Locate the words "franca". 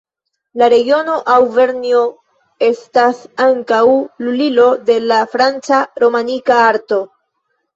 5.35-5.83